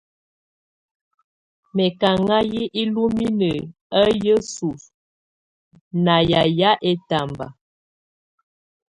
Mɛkaŋa 1.75 2.37
yɛ̀ 2.51 2.65
ululininǝ 2.81 3.51
á 3.99 4.01
yǝsu 4.23 4.69
ná 6.03 6.15
yayɛ̀á 6.29 6.71
ɛtamba. 6.89 7.47